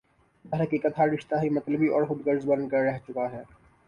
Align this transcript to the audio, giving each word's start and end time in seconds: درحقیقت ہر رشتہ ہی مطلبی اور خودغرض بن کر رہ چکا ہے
درحقیقت 0.45 0.97
ہر 0.97 1.07
رشتہ 1.07 1.35
ہی 1.43 1.49
مطلبی 1.49 1.87
اور 1.87 2.03
خودغرض 2.03 2.45
بن 2.45 2.67
کر 2.69 2.81
رہ 2.81 2.97
چکا 3.07 3.31
ہے 3.31 3.43